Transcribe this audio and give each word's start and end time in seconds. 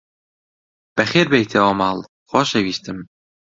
بەخێربێیتەوە 0.95 1.71
ماڵ، 1.79 1.99
خۆشەویستم! 2.29 2.97